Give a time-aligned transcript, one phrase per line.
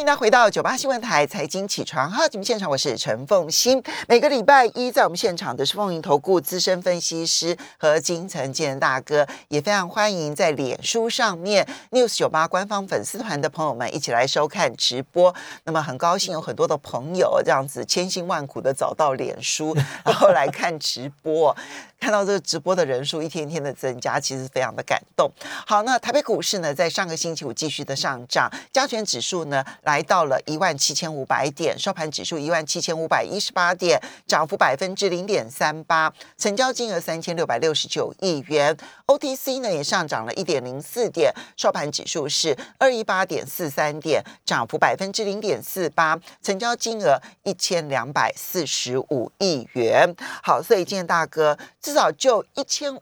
[0.00, 3.82] 欢迎大家回到九八新闻台财经起床号节目现场，我是陈凤欣。
[4.08, 15.34] 每个礼拜一在我们现场的是凤云投顾资深分析师和金城建大哥，也非常欢迎在脸书上面 news 九八官方粉丝团的朋友们一起来收看直播。
[15.64, 21.54] 那么很高兴有很多的朋友这样子千辛万苦的找到脸书， 然后来看直播。
[22.00, 25.30] 看到这个直播的人数一天天的增加，其实非常的感动。
[25.66, 38.76] 好，那台北股市呢，在上个星期五继续的上涨，加权指数呢来到了一万七千五百点，收盘指数一万七千五百一十八点，涨幅百分之零点三八，成交金额三千六百六十九亿元。
[39.08, 50.14] OTC 呢也上涨了一点零四点，收盘指数是二一八点四三点，涨幅百分之零点四八，成交金额一千两百四十五亿元。
[50.40, 51.58] 好，所以今天大哥。
[51.82, 52.96] 至少就一千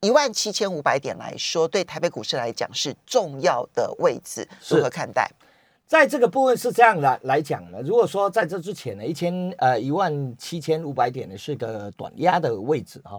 [0.00, 5.30] 一万七千五百点来说，对台北股市来讲是重要的位置，如何看待？
[5.94, 7.78] 在这个部分是这样来来讲呢。
[7.84, 13.16] 如果说在这之前呢，一千呃一万七千五百点呢是个短压的位置哈。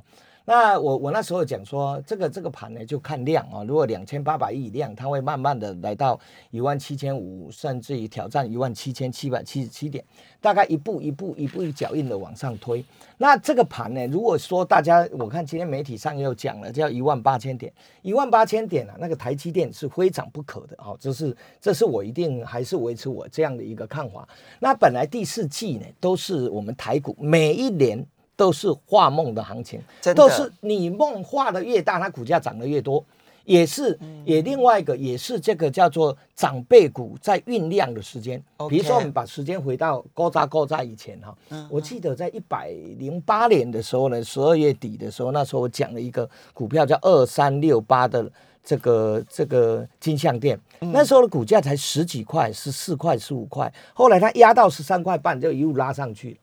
[0.47, 6.19] 那我我那时候讲说，这个这个盘呢就看量啊，如果两千八百亿量，它会慢慢的来到
[6.51, 10.05] 一万七千五，甚至于挑战一万七千七百七十七点，
[10.39, 12.85] 大概一步一步一步一脚印的往上推。
[13.17, 24.27] 那这个盘呢，如果说大家我看今天媒体上又讲了，叫一万八千点，一万八千点啊，那个台积电是非涨不可的哦，这是这是我一定还是维持我这样的一个看法。
[24.59, 28.05] 那本来第四季呢，都是我们台股每一年。
[28.35, 29.81] 都是画梦的行情，
[30.15, 33.03] 都是你梦画的越大，它股价涨得越多，
[33.45, 38.41] 也是也另外一个也是这个叫做长辈股在酝酿的时间。
[38.69, 41.35] 比如说，我们把时间回到高扎高扎以前哈，
[41.69, 48.29] 我记得在一百零八年的时候呢，十二月底的时候，那时候我讲了一个股票叫二三六八的
[48.63, 56.37] 这个这个金项店，那时候的股价才十几块，十四块十五块，后来它压到十三块半，就一路拉上去。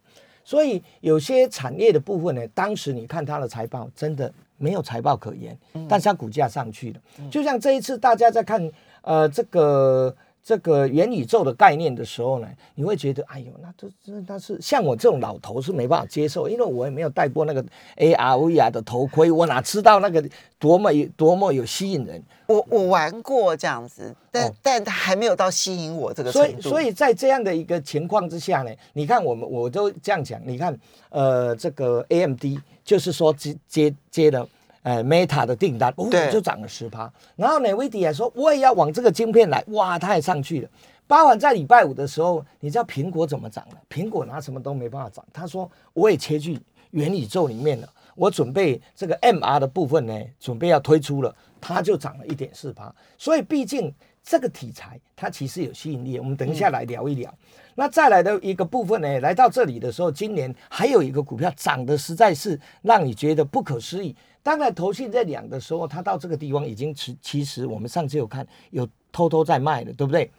[0.45, 5.57] 所以有些产业的部分呢，当时你看它的财报，真的没有财报可言，
[5.89, 7.01] 但是它股价上去了。
[7.31, 8.71] 就像这一次大家在看
[9.03, 10.15] 呃这个
[10.45, 17.65] 这个元宇宙的概念的时候呢，你会觉得哎呦，那这这那是像我这种老头是没办法接受，因为我也没有戴过那个
[17.97, 20.23] AR VR 的头盔，我哪知道那个
[20.59, 22.21] 多么有多么有吸引人。
[22.47, 26.61] 我我玩过这样子，但但他还没有到吸引我这个程度。
[26.61, 30.77] 所以所以在这样的一个情况之下呢，你看我们我都这样讲，你看
[31.11, 32.45] 呃这个 AMD
[32.85, 34.47] 就是说接接接了
[34.83, 37.13] 呃 Meta 的订单，哦就涨了十趴。
[37.37, 40.69] 然后呢 v d 也说我也要往这个晶片来，哇，它也上去了。
[41.07, 43.77] 包含在礼拜五的时候，你知道苹果怎么涨的？
[43.89, 45.25] 苹果拿什么都没办法涨。
[45.33, 46.59] 他说我也切去
[46.93, 51.35] 元宇宙里面了，我准备这个 MR 的部分呢，准备要推出了。
[51.65, 56.19] 它就涨了一点四趴，所以毕竟这个题材它其实有吸引力。
[56.19, 57.33] 我们等一下来聊一聊。
[57.75, 64.15] 那再来的一个部分呢，来到这里的时候，今年还有一个股票涨得实在是让你觉得不可思议。
[64.43, 70.31] 当然，投信在两的时候，它到这个地方已经其其实我们上次有看有偷偷在卖的，对不对？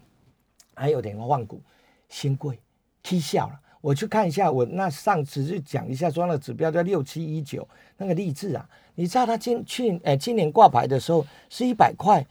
[0.75, 1.61] 还有点换股，
[2.09, 2.59] 新贵
[3.01, 3.59] 踢笑了。
[3.81, 7.67] 我去看一下，我那上次就讲一下，说那指标叫六七一九，
[7.97, 8.69] 那个励志啊。
[8.95, 12.25] 你知道他今去哎今年挂牌的时候是一百块，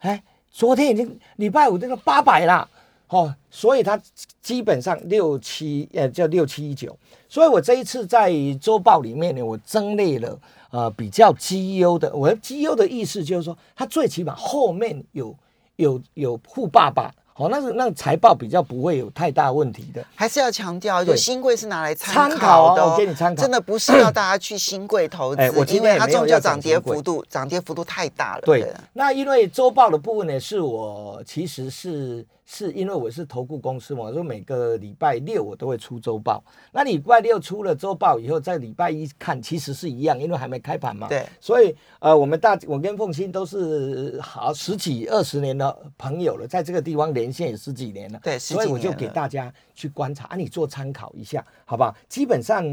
[0.00, 2.68] 哎，昨天已经礼拜五这个八百啦，
[3.08, 4.00] 哦，所以它
[4.40, 6.96] 基本上六七呃叫六七一九，
[7.28, 10.38] 所以我这一次在周报里面呢，我增列了
[10.70, 15.34] 呃比较绩优的，我绩优的意思就是说，它最起码后面有
[15.76, 17.12] 有有富爸爸。
[17.38, 28.42] 哦，那是那财报比较不会有太大问题的，还是要强调，就新贵是拿来参考的，我给你参考，真的不是要大家去新贵投资， 因为它终究涨跌幅度涨跌幅度太大了。
[28.42, 32.26] 对，那因为周报的部分呢，是我其实是。
[32.50, 36.42] 是因为我是投顾公司嘛，说每个礼拜六我都会出周报。
[36.72, 41.08] 那礼拜六出了周报以后，在礼拜一看，其实是一样，因为还没开盘嘛。
[41.08, 41.26] 对。
[41.38, 48.18] 所以呃，我们大我跟凤欣都是好十几二十年的朋友了，在这个地方连线也十几年了。
[48.24, 51.94] 对，所以我就给大家去观察，啊，你做参考一下，好不好？
[52.08, 52.64] 基本上。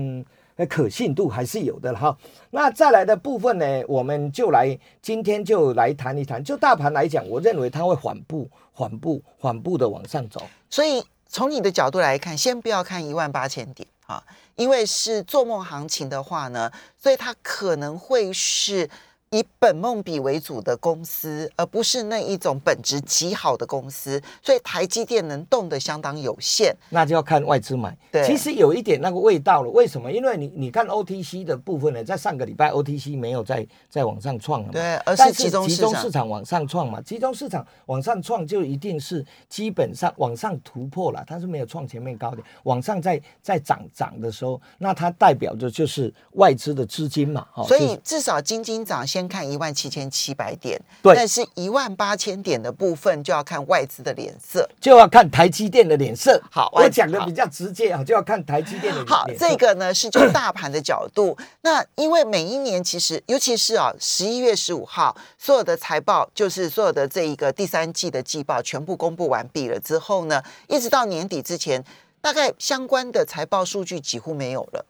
[0.63, 2.16] 可信度还是有的哈。
[2.52, 6.44] 那再来的部分呢，我们就来今天就来谈一谈。
[6.44, 10.40] 就大盘来讲，我认为它会缓步、缓步、缓步的往上走。
[10.69, 14.24] 所以从你的角度来看，先不要看一万八千点啊，
[14.56, 18.88] 因为是做梦行情的话呢，所以它可能会是
[19.31, 26.74] 以本梦比为主的公司，而不是那一种本质极好的公司，所以台积电能动的相当有限。
[26.89, 27.98] 那就要看外资买。
[28.12, 29.69] 对其实有一点那个味道了。
[29.72, 30.12] 为什么？
[30.12, 54.69] 因为你你看 OTC 的部分呢，在上个礼拜 OTC 没有再再往上创了嘛，对而是但集中集中市场往上创嘛，集中市场往上创就一定是基本上往上突破了，它是没有创前面高点，往上再再涨涨的时候，那它代表的就是外资的资金嘛，哦所以至少金金涨先看一万七千七百点，对但是一万八千点的部分就要看外资的脸色。
[54.81, 56.38] 就要看台积电的脸色。
[56.51, 61.38] 好我讲的比较直接啊，就要看台积电的脸好，这个呢是就大盘的角度。
[61.62, 71.81] 那因为每一年其实，尤其是啊十一月十五号，所有的财报就是所有的这一个第三季的季报全部公布完毕了之后呢，一直到年底之前，
[72.19, 74.85] 大概相关的财报数据几乎没有了。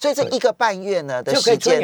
[0.00, 1.80] 所以这一个半月呢的时间。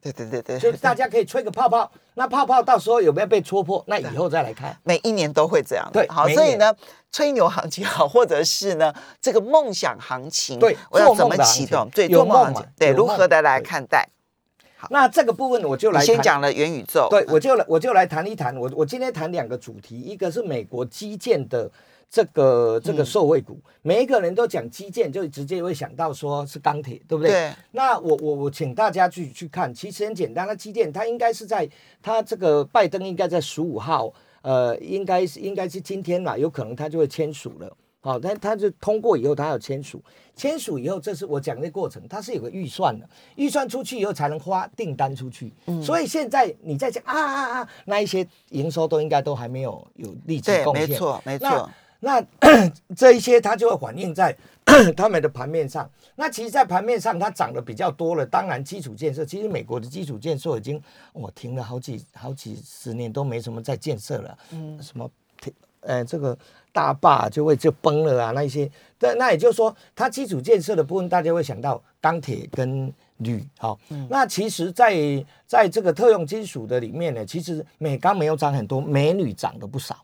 [0.00, 4.76] 对对对对，就大家可以吹个泡泡，那泡泡到时候有没有被戳破，那以后再来看。
[4.84, 5.88] 每一年都会这样。
[5.92, 6.72] 对好，所以呢，
[7.10, 11.88] 吹牛行情好，或者是呢这个梦想行情，对我要怎么启动？
[11.90, 14.08] 对，做梦嘛情，对，如何的来看待？
[14.76, 18.56] 好那这个部分我就来先讲了元宇宙，对我就来我就来谈一谈。
[18.56, 21.68] 我我今天谈两个主题，一个是美国基建的
[22.10, 27.30] 这个这个受惠股，每一个人都讲基建，就直接会想到说是钢铁，对不对？
[27.30, 31.68] 对那我我我请大家去去看，其实很简单，那基建它应该是在
[32.02, 34.12] 它这个拜登应该在十五号，
[34.42, 37.76] 呃，应该是应该是今天啦，有可能他就会签署了。
[38.00, 40.00] 好，但他就通过以后，他要签署，
[40.34, 45.52] 签署以后，这是我讲的过程，它是有个预算的，预算出去以后才能花订单出去。
[45.66, 50.88] 嗯所以现在你在讲啊啊啊，那一些营收都应该都还没有有立即对，贡献。
[50.88, 51.70] 没错，没错，
[52.00, 52.24] 那
[52.96, 54.36] 这一些它就会反映在
[54.96, 55.88] 他们的盘面上。
[56.14, 58.26] 那其实，在盘面上它涨得比较多了。
[58.26, 64.38] 当然，基础建设，其实美国的基础建设已经我停了好几好几十年都没什么在建设了。
[64.50, 65.08] 嗯，什么
[65.80, 66.36] 呃这个
[66.72, 68.68] 大坝就会就崩了啊，那一些。
[68.98, 73.44] 但那也就是说，它基础建设的部分，大家会想到钢铁跟铝。
[73.58, 73.78] 好、
[74.10, 79.96] 那其实在，在这个特用金属的里面呢，其实美钢没有涨很多，美铝涨的不少。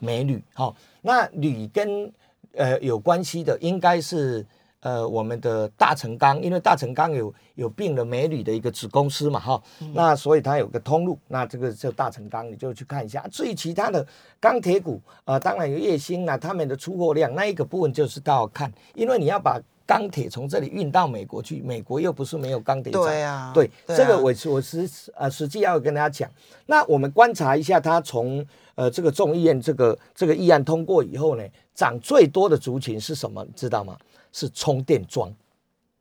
[0.00, 2.12] 美女，好、那女跟
[2.52, 4.44] 呃有关系的应该是
[4.80, 9.62] 呃我们的大成钢，因为大成钢有有并了美铝的一个子公司嘛，哈、
[9.94, 13.26] 那所以它有个通路，那这个就大成钢，你就去看一下。
[13.30, 14.06] 至于其他的
[14.38, 26.30] 钢铁股，呃，当然有叶兴啊，他们的出货量那一个部分就是都要看，因为你要把钢铁从这里运到美国去，美国又不是没有钢铁厂，对啊，对，对啊这个我我实呃实际要跟大家讲。
[26.66, 28.44] 那我们观察一下，它从
[28.74, 31.44] 呃这个众议院这个这个议案通过以后呢，
[31.74, 33.44] 涨最多的族群是什么？
[33.44, 33.96] 你知道吗？
[34.32, 35.32] 是充电桩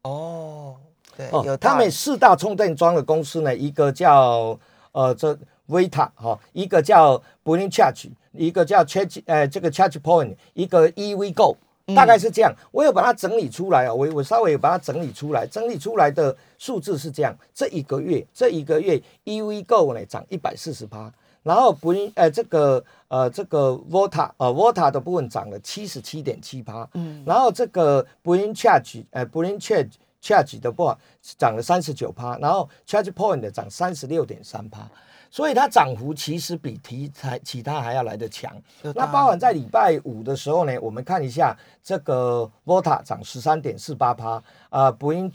[0.03, 0.75] 哦，
[1.15, 1.57] 对，哦有。
[1.57, 4.57] 他们四大充电桩的公司呢，一个叫
[4.91, 5.37] 呃这
[5.67, 11.57] Vita 哈、一个叫 b r i n Charge，一个叫 Charge 呃这个 Charge Point，一个 EV Go。
[11.95, 21.13] 大概是这样，我有把它整理出来啊，我我稍微有把它整理出来，整理出来的数字是这样：这一个月，这一个月 EV Go 呢涨一百四十趴，
[21.45, 30.97] 然后不呃这个呃这个 Volta 呃 Volta 的部分涨了七十七点七趴，嗯，然后这个 Brain Charge 呃 Brain Charge Charge 的部分
[31.37, 34.89] 涨了三十九趴，然后 Charge Point 的涨三十六点三趴。
[35.31, 38.55] 所以它涨幅其实比题材其他还要来得强。
[38.81, 41.53] 那包含在礼拜五的时候呢，我们看一下
[41.83, 45.31] 这个 Volta 涨十三点四八趴，啊 b r i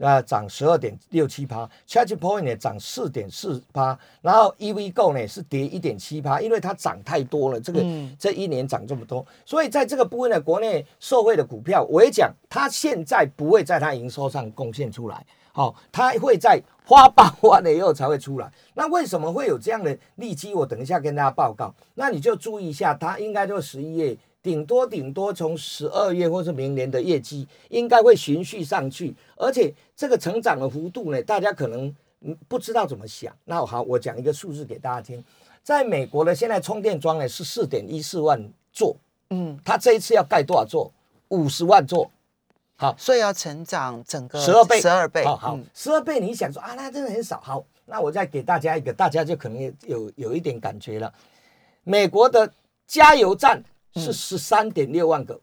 [0.00, 15.24] 啊涨十二点六七趴，Charge Point 呢涨四点四趴，然后 EV Go 呢是跌一点七趴，因为它涨太多了，这个、嗯这一年涨这么多，所以在这个部分呢，国内受惠的股票，我也讲，它现在不会在它营收上贡献出来。
[15.52, 18.50] 好、它会在花苞完了以后才会出来。
[18.72, 20.54] 那为什么会有这样的利基？
[20.54, 21.74] 我等一下跟大家报告。
[21.94, 29.14] 那你就注意一下，它应该就十一月，顶多顶多从十二月或是明年的业绩，应该会循序上去。
[29.36, 33.34] 而且这个成长的幅度呢，大家可能嗯不知道怎么想。
[33.44, 35.22] 那好，我讲一个数字给大家听。
[35.62, 38.42] 在美国呢现在充电桩呢是四点一四万
[38.72, 38.96] 座，
[39.28, 40.90] 嗯，它这一次要盖多少座？
[41.28, 42.10] 五十万座。
[42.76, 47.38] 好，所以要成长整个十二倍，十二倍，好好嗯，十二倍，你想说啊，那真的很少。
[47.42, 51.12] 好，那我再给大家一个，大家就可能有有有一点感觉了。
[51.84, 52.50] 美国的
[52.86, 55.40] 加油站嗯是十三点六万个，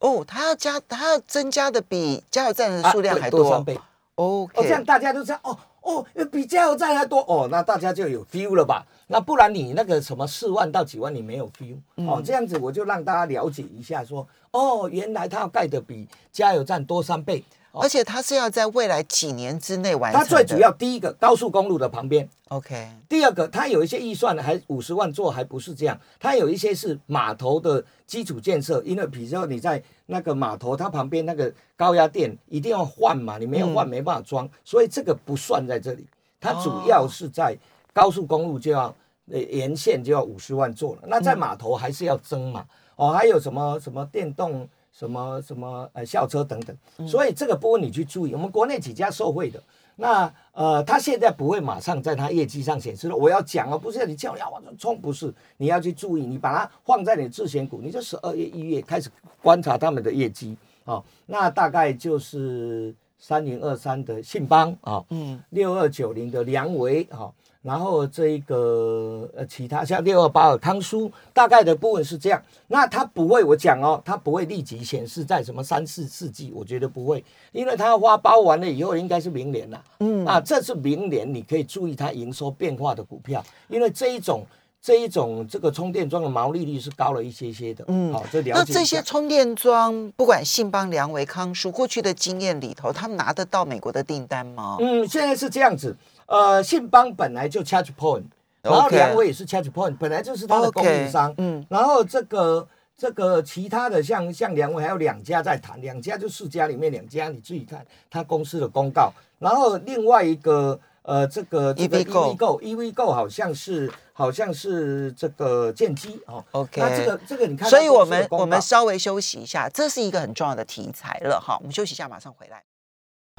[0.00, 3.78] 哦，它要加，它要增加的比加油站的啊数量还多三倍。
[4.16, 8.84] OK，哦，这样大家都知道，哦哦，比加油站还多哦，那大家就有 feel 了吧？
[9.06, 17.42] 那不然你那个什么四万到几万你没有 feel 嗯哦，这样子我就让大家了解一下说，哦，原来它要盖的比加油站多三倍。
[17.72, 17.82] 哦。
[17.82, 20.26] 而且它是要在未来几年之内完成它。
[20.26, 36.06] 最主要第一个高速公路的旁边，OK，第二个它有一些预算还五十万做，还不是这样，它有一些是码头的基础建设，因为比如说你在那个码头，它旁边那个高压电一定要换嘛，你没有换嗯没办法装，所以这个不算在这里，
[36.40, 37.56] 它主要是在
[37.92, 38.94] 高速公路就要
[39.30, 42.64] 呃沿线就要五十万做了，那在码头还是要增嘛，
[42.96, 44.68] 哦，还有什么什么电动。
[45.00, 46.76] 什么什么呃校车等等，
[47.08, 48.34] 所以这个部分你去注意。
[48.34, 49.58] 我们国内几家受惠的，
[49.96, 53.16] 那呃，他现在不会马上在他业绩上显示了。
[53.16, 59.08] 我要讲哦，不是要你叫你要往上冲，不是，你要去注意，你把它放在你的自选股，你就十二月、一月开始
[59.42, 60.54] 观察他们的业绩
[60.84, 61.02] 哦。
[61.24, 72.42] 那大概就是三零二三的信邦啊，嗯，六二九零的梁维啊，然后这一个呃其他像六二八二康舒，大概的部分是这样。
[72.68, 77.22] 那它不会，我讲哦，它不会立即显示在什么三四四季，我觉得不会，
[77.52, 79.84] 因为它要花包完了以后应该是明年了。
[79.98, 84.42] 嗯啊，这是明年你可以注意它营收变化的股票，因为这一种。
[84.82, 88.52] 这一种这个充电桩的毛利率是高了一些些的，嗯，好，这了解。
[88.54, 94.78] 那这些充电桩，不管信邦、良维、康舒，过去的经验里头，他们拿得到美国的订单吗？
[94.80, 95.94] 嗯，现在是这样子，
[96.24, 98.24] 呃，信邦本来就 Charge Point，
[98.62, 121.56] 然后良威也是 Charge Point，本来就是它的供应商嗯然后这个这个其他的像像良威还有两家在谈，两家就四家里面两家，你自己看他公司的公告，然后另外一个呃这个这个 EVgo EVgo EVgo 好像是好像是这个建机哦 OK 那这个这个你看所以我们我们稍微休息一下，这是一个很重要的题材了哈。
[121.60, 122.62] 我们休息一下，马上回来。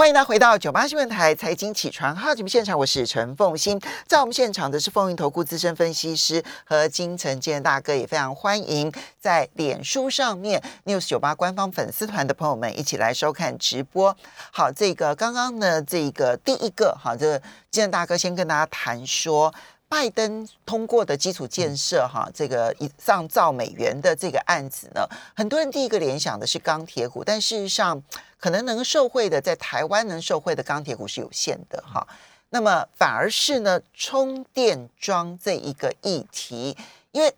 [0.01, 3.79] 欢迎大家回到九八新闻台财经起床号节目现场，我是陈凤欣。
[4.07, 14.17] 在我们现场的是风云投顾资深分析师和金城建大哥，也非常欢迎在脸书上面 News 九八官方粉丝团的朋友们一起来收看直播。
[14.51, 19.53] 好，这个刚刚呢，这个第一个好，这个建大哥先跟大家谈说。
[19.91, 25.05] 拜登通过的基础建设，哈，这个一上兆美元的这个案子呢，
[25.35, 28.01] 很多人第一个联想的是钢铁股，但事实上，
[28.39, 32.07] 可能能受惠的，在台湾能受惠的钢铁股是有限的，哈。
[32.51, 36.77] 那么反而是呢，充电桩这一个议题，
[37.11, 37.35] 因为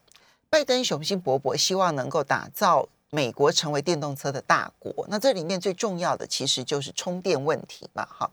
[0.51, 4.93] 拜登雄心勃勃，希望能够打造美国成为电动车的大国。
[5.09, 8.29] 那这里面最重要的其实就是充电问题嘛，哈。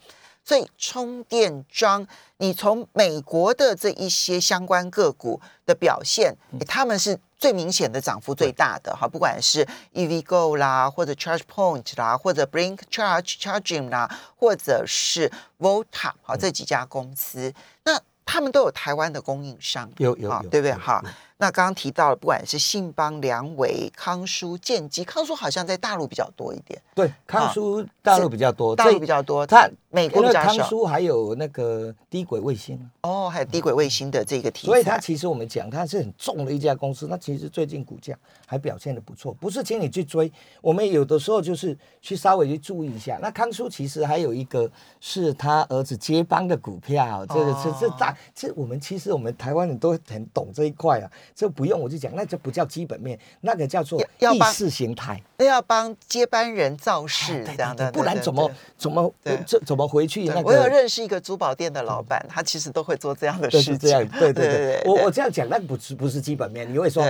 [0.50, 2.04] 所以充电桩，
[2.38, 9.64] 你从美国的这一些相关个股的表现，诶他们是最明显的涨幅最大的哈，不管是
[9.94, 15.30] EVgo 啦，或者 Charge Point 啦，或者 Blink Charge Charging 啦，或者是
[15.60, 17.54] Volta 好这几家公司，
[17.84, 20.72] 那他们都有台湾的供应商，有有对不对？
[20.72, 21.10] 哈有？
[21.40, 30.58] 那刚刚提到了，不管是信邦、良维、康舒、建基，康舒好像在大陆比较多一点，对康舒大陆比较多，大陆比较多，它美国因为比较少。
[30.58, 32.78] 康舒还有那个低轨卫星。
[33.00, 38.14] 哦，还有低轨卫星的这个题材，所以它其实我们讲它是很重的一家公司，那其实最近股价
[38.50, 40.28] 还表现的不错，不是请你去追，
[40.60, 43.16] 我们有的时候就是去稍微去注意一下。
[43.22, 55.22] 那康叔其实还有一个是他儿子接帮的股票，这个是这哦大这我们其实我们台湾人都很懂这一块啊，这不用我就讲，那就不叫基本面，那个叫做意识形态。
[55.36, 59.14] 那要帮接班人造势这样的，不然怎么怎么
[59.46, 60.40] 这怎么回去那个？
[60.42, 64.08] 我有认识一个珠宝店的老板，他其实都会做这样的对事情。
[64.18, 67.06] 对对对，我我这样讲，那不是不是基本面，你会说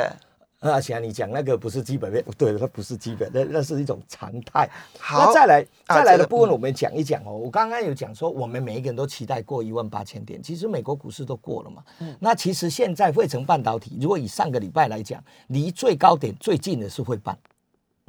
[0.61, 4.69] 对啊，想你讲那个不是基本面，对，它不是基本，那那是一种常态。
[4.99, 7.33] 好那再来啊再来的部分，我们讲一讲哦。
[7.33, 11.83] 我刚刚有讲说，我们每一个人都期待过一万八千点，其实美国股市都过了嘛。
[12.01, 17.37] 嗯那其实现在汇成半导体，如果以上个礼拜来讲，离最高点最近的是汇半，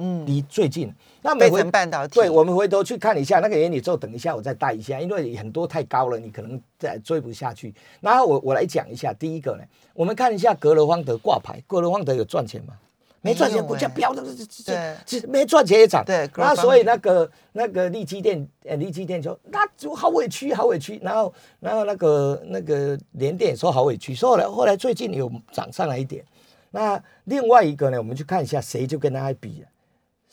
[0.02, 0.92] 嗯，离最近。
[1.22, 7.72] 那倍回成半导体，对，我们回头去看一下那个元宇宙，等一下我再带一下，因为很多太高了，你可能再追不下去。
[8.00, 9.62] 然后我我来讲一下，第一个呢，
[9.94, 12.74] 我们看一下格罗方德挂牌，格罗方德有赚钱吗？
[13.20, 16.04] 没赚钱，股价飙的，这这这没赚钱也涨。
[16.04, 20.98] 对那所以那个那个利基店，呃，利基店说那就好委屈，好委屈。
[21.00, 26.24] 然后然后那个那个联电也说好委屈，所以后来后来最近有涨上来一点。
[26.72, 29.68] 那另外一个呢，我们去看一下谁就跟他比了。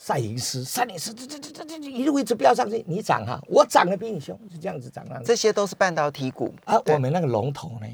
[0.02, 5.26] 赛灵思，赛灵思，这这这这这一路一直飙上去，你涨哈，我涨得比你凶，是这样子涨上去。
[5.26, 7.88] 这些都是半导体股啊，我们那个龙头呢？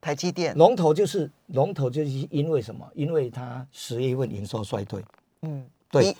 [0.00, 2.88] 台积电，龙头就是龙头，就是因为什么？
[2.94, 5.04] 因为它十月份营收衰退，
[5.42, 6.16] 嗯，对比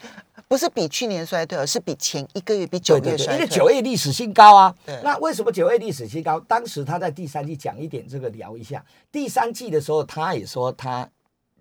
[0.47, 5.00] 不是比去年衰退，而是比前一个月比九月衰退，因为九月历史新高啊对。
[5.02, 6.38] 那为什么九月历史新高？
[6.40, 11.09] 当时他在第三季讲一点这个聊一下，第三季的时候他也说他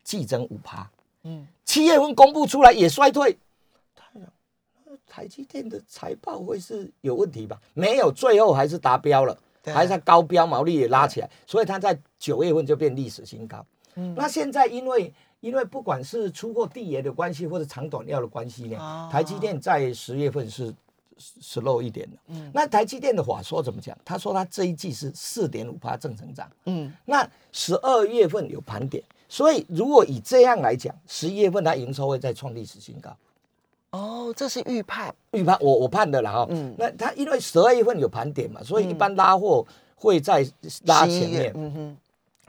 [0.03, 0.86] 季增五趴，
[1.24, 3.38] 嗯，七月份公布出来也衰退，
[5.10, 7.60] 台积电的财报会是有问题吧？
[7.74, 13.66] 没有，最后还是达标了，对还是它高标，毛利也拉起来，所以它在九月份就变历史新高。
[13.96, 20.74] 嗯那现在因为因为不管是出货地缘的关系，或者长短料的关系呢，哦台积电在十月份是
[21.42, 22.18] slow 一点的。
[22.28, 23.98] 嗯那台积电的话说怎么讲？
[24.06, 26.50] 他说他这一季是四点五正成长。
[26.66, 33.16] 嗯，那十二月份有盘点，所以如果以这样来讲，十一月份它营收会再创历史新高。
[33.91, 36.69] 哦，这是预判，预判我我判的了哈，嗯。
[36.69, 39.65] 嗯，那它因为十二月份有盘点嘛，所以一般拉货
[39.96, 40.46] 会在
[40.86, 41.98] 拉前面，嗯哼，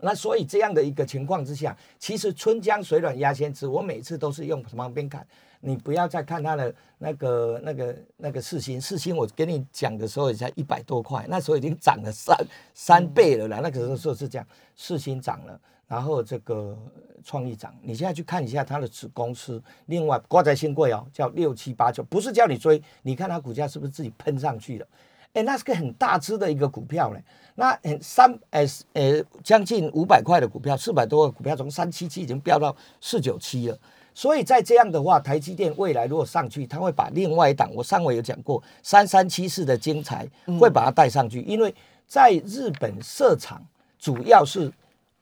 [0.03, 5.27] 那所以这样的一个情况之下，其实春江水暖鸭先知，我每次都是用旁边看，
[5.61, 12.37] 你不要再看它的那个那个那个四星，四星我跟你讲的时候也才一百多块，那时候已经涨了三
[12.75, 15.59] 三倍了啦，那个时候是这样，四星涨了。
[15.91, 16.79] 然后这个
[17.25, 24.87] 创意涨，你现在去看一下它的子公司，另外挂在新贵哦，叫六七八九，不是叫你追，你看它股价是不是自己喷上去了？
[25.33, 27.21] 哎，那是个很大只的一个股票嘞，
[27.57, 33.77] 那很三呃呃将近五百块的股票，四百多个股票从三七七已经飙到四九七了。
[34.15, 40.25] 所以在这样的话，台积电未来如果上去，它会把另外一档，我上回有讲过三三七四的精彩
[40.61, 41.75] 会把它带上去，因为
[42.07, 43.61] 在日本设厂
[43.99, 44.73] 主要是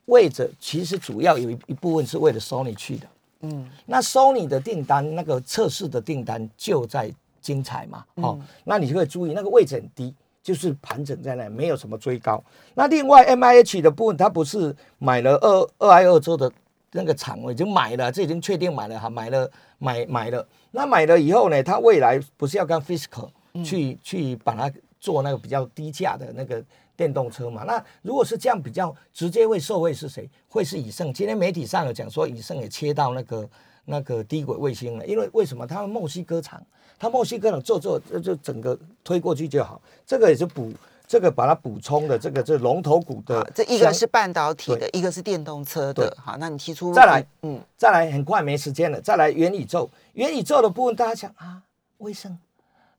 [0.09, 3.07] 为着，其实主要有一一部分是为了 Sony 去的。
[3.41, 10.13] 嗯，那 Sony 的订单，那个测试的订单就在精彩嘛，哦，那你就会注意那个位置很低，
[10.43, 12.43] 就是盘整在那，没有什么追高。
[12.73, 16.51] 那另外 M I H 的部分，它不是买了二二 I 二州的
[16.91, 20.45] 那个厂，我已经买了，这已经确定买了哈，买了买买了。
[20.71, 23.29] 那买了以后呢，它未来不是要跟 Fiscal
[23.63, 26.61] 去、去把它做那个比较低价的那个
[26.99, 27.63] 电动车嘛？
[27.63, 30.29] 那如果是这样比较直接会受惠是谁？
[30.49, 31.13] 会是以盛。
[31.13, 33.49] 今天媒体上有讲说，以盛也切到那个
[33.85, 35.65] 那个低轨卫星了，因为为什么？
[35.65, 36.61] 他们墨西哥厂，
[36.99, 40.73] 他墨西哥厂做做就就整个推过去就好，这个也是补
[41.07, 48.99] 这个把它补充的这个这龙头股的好，这一个是半导体的，一个是电动车的，好，那你提出再来，嗯，再来，很快没时间了。
[48.99, 51.63] 再来元宇宙，元宇宙的部分，大家想啊，
[51.99, 52.37] 威盛，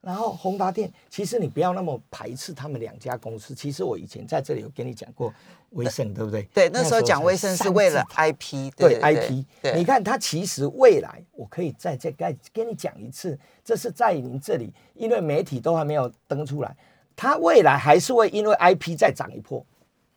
[0.01, 3.55] 然后宏达电，其实你不要那么排斥他们两家公司。
[3.55, 5.33] 其实我以前在这里有跟你讲过
[5.73, 6.43] 威盛，对不对？
[6.55, 16.75] 对，那时候讲才威盛是三为了 IP，对对 IP，对，你看它其实未来，我可以再再再跟你讲一次，这是在您这里，因为媒体都还没有登出来，
[17.15, 19.63] 它未来还是会因为 IP 再涨一波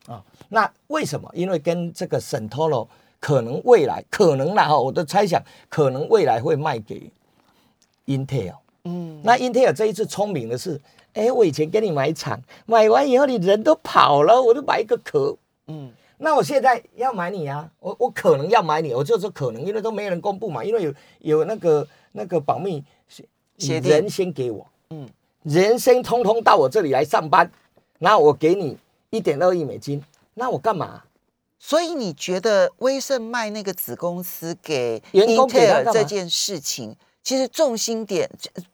[0.06, 0.24] 啊。
[0.48, 1.30] 那为什么？
[1.34, 2.88] 因为跟这个 Centoro
[3.20, 7.12] 可能未来可能啦哈，我的猜想可能未来会卖给
[8.06, 8.56] Intel。
[8.86, 10.80] 嗯，那 Intel 这一次聪明的是，
[11.14, 15.38] 哎，我以前给你买厂，买完以后你人都跑了，我就买一个壳。
[15.68, 22.84] 嗯，那我现在要买你啊，我我可能要买你，我就说可能，因为都没人公布嘛，因为有有那个那个保密
[23.58, 23.92] 协定。
[23.92, 25.08] 人先给我，嗯，
[25.44, 27.50] 人先通通到我这里来上班，
[28.00, 28.78] 那我给你
[29.10, 31.04] 一点二亿美金，那我干嘛？
[31.58, 35.92] 所以你觉得威盛卖那个子公司给员工给他 Intel 干嘛？
[35.94, 38.30] 这件事情，其实重心点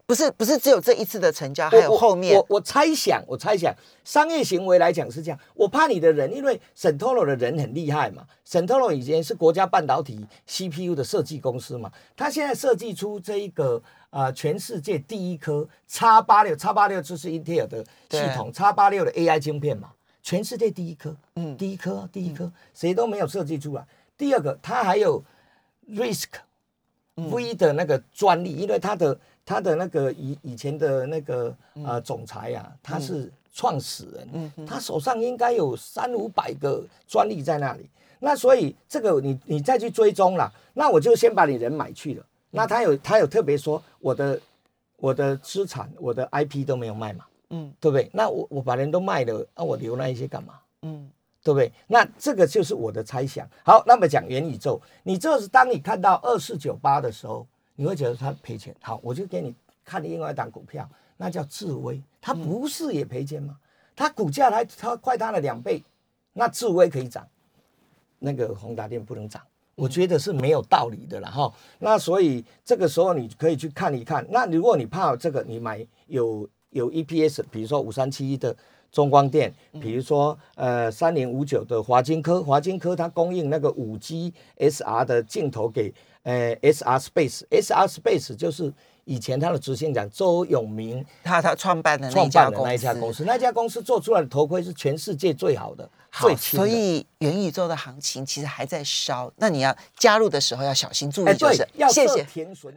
[0.08, 3.72] 不是不是只有这一次的成交，还有我后面我我猜想，我猜想，
[4.04, 5.40] 商业行为来讲是这样。
[5.54, 8.26] 我怕你的人，因为 Centoro 的人很厉害嘛。
[8.48, 19.92] Centoro 以前是国家半导体 CPU 的设计公司嘛，他现在设计出这一个呃全世界第一颗 x 八六 x 八六就是 Intel 的系统 x 八六的 AI 晶片嘛，
[20.24, 23.86] 全世界第一颗，嗯第一颗，第一颗，谁都没有设计出来。
[24.18, 25.24] 第二个，他还有
[25.88, 26.26] RISC。
[27.32, 31.56] V 的那个专利，因为他的他的那个以以前的那个
[31.86, 37.90] 呃总裁啊，他是创始人，他手上应该有三五百个专利在那里。
[38.20, 42.26] 那所以这个你你再去追踪啦，那我就先把你人买去了。
[42.52, 44.40] 那他有他有特别说我的
[44.98, 48.10] 我的资产我的 IP 都没有卖嘛，嗯对不对？
[48.14, 50.56] 那我我把人都卖了，那、我留那一些干嘛？
[50.82, 51.10] 嗯
[51.44, 51.72] 对不对？
[51.88, 53.48] 那这个就是我的猜想。
[53.64, 58.76] 好，那么讲元宇宙，你就是当你看到二四九八的时候，你会觉得它赔钱。
[58.82, 63.58] 好，我就给你看另外一档股票，那叫智威，它不是也赔钱吗？
[63.96, 65.84] 它股价还它快它的两倍，
[66.34, 67.28] 那智威可以涨，
[68.20, 69.42] 那个宏达电不能涨。
[69.76, 71.54] 我觉得是没有道理的了哈。
[71.80, 74.26] 那所以这个时候你可以去看一看。
[74.30, 78.56] 那如果你怕这个，你买有有 EPS，比如说五三七一的
[78.92, 88.74] 中光电，比如说呃三零五九的华金科，华金科它供应那个五 G SR 的镜头给呃 SR Space，SR Space 就是
[89.06, 96.66] 以前它的执行长周永明他他创办的那创一家公司，办的那一家公司，那家公司做出来的头盔是全世界最好的、好，最轻的。
[96.66, 102.24] 所以元宇宙的行情其实还在烧，那你要加入的时候要小心注哎，意，就对是，要设谢谢。
[102.24, 102.74] 停损。